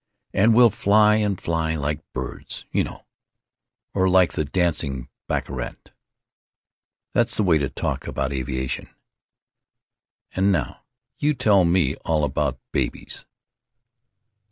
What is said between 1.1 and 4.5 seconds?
and fly——Like birds. You know. Or like the